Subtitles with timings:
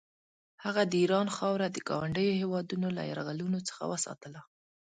[0.63, 4.41] هغه د ایران خاوره د ګاونډیو هېوادونو له یرغلونو څخه وساتله.